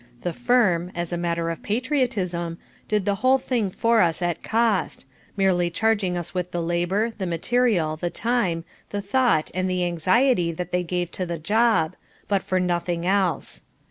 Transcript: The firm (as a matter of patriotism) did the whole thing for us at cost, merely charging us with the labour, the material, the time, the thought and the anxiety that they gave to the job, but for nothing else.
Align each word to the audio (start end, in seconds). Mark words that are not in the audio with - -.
The 0.21 0.33
firm 0.33 0.91
(as 0.95 1.13
a 1.13 1.15
matter 1.17 1.51
of 1.51 1.61
patriotism) 1.61 2.57
did 2.87 3.05
the 3.05 3.13
whole 3.21 3.37
thing 3.37 3.69
for 3.69 4.01
us 4.01 4.23
at 4.23 4.41
cost, 4.41 5.05
merely 5.37 5.69
charging 5.69 6.17
us 6.17 6.33
with 6.33 6.49
the 6.49 6.59
labour, 6.59 7.11
the 7.19 7.27
material, 7.27 7.95
the 7.97 8.09
time, 8.09 8.63
the 8.89 9.03
thought 9.03 9.51
and 9.53 9.69
the 9.69 9.85
anxiety 9.85 10.51
that 10.53 10.71
they 10.71 10.81
gave 10.81 11.11
to 11.11 11.25
the 11.27 11.37
job, 11.37 11.95
but 12.27 12.41
for 12.41 12.59
nothing 12.59 13.05
else. 13.05 13.63